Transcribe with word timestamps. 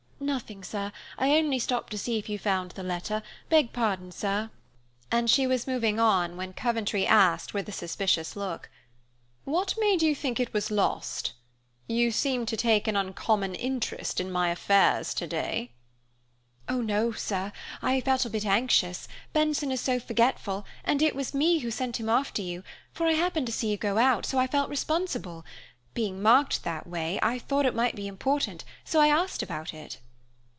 "Nothing, 0.23 0.63
sir; 0.63 0.91
I 1.17 1.35
only 1.35 1.57
stopped 1.57 1.89
to 1.91 1.97
see 1.97 2.19
if 2.19 2.29
you 2.29 2.37
found 2.37 2.71
the 2.71 2.83
letter. 2.83 3.23
Beg 3.49 3.73
pardon, 3.73 4.11
sir." 4.11 4.51
And 5.11 5.27
she 5.27 5.47
was 5.47 5.65
moving 5.65 5.99
on 5.99 6.37
when 6.37 6.53
Coventry 6.53 7.07
asked, 7.07 7.55
with 7.55 7.67
a 7.67 7.71
suspicious 7.71 8.35
look, 8.35 8.69
"What 9.45 9.73
made 9.79 10.03
you 10.03 10.13
think 10.13 10.39
it 10.39 10.53
was 10.53 10.69
lost? 10.69 11.33
You 11.87 12.11
seem 12.11 12.45
to 12.45 12.55
take 12.55 12.87
an 12.87 12.95
uncommon 12.95 13.55
interest 13.55 14.21
in 14.21 14.31
my 14.31 14.49
affairs 14.49 15.15
today." 15.15 15.71
"Oh 16.69 16.77
dear, 16.83 16.83
no, 16.83 17.11
sir. 17.13 17.51
I 17.81 17.99
felt 17.99 18.23
a 18.23 18.29
bit 18.29 18.45
anxious, 18.45 19.07
Benson 19.33 19.71
is 19.71 19.81
so 19.81 19.99
forgetful, 19.99 20.65
and 20.85 21.01
it 21.01 21.15
was 21.15 21.33
me 21.33 21.59
who 21.59 21.71
sent 21.71 21.99
him 21.99 22.09
after 22.09 22.43
you, 22.43 22.61
for 22.93 23.07
I 23.07 23.13
happened 23.13 23.47
to 23.47 23.51
see 23.53 23.71
you 23.71 23.75
go 23.77 23.97
out, 23.97 24.27
so 24.27 24.37
I 24.37 24.45
felt 24.45 24.69
responsible. 24.69 25.43
Being 25.95 26.21
marked 26.21 26.63
that 26.63 26.85
way, 26.85 27.17
I 27.23 27.39
thought 27.39 27.65
it 27.65 27.75
might 27.75 27.95
be 27.95 28.05
important 28.07 28.63
so 28.85 28.99
I 28.99 29.07
asked 29.07 29.41
about 29.41 29.73
it." 29.73 29.97